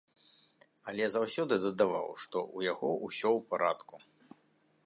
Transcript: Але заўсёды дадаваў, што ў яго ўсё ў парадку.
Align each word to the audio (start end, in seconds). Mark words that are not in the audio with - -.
Але 0.91 1.05
заўсёды 1.15 1.53
дадаваў, 1.67 2.09
што 2.23 2.37
ў 2.55 2.59
яго 2.71 2.89
ўсё 3.05 3.25
ў 3.37 3.39
парадку. 3.53 3.95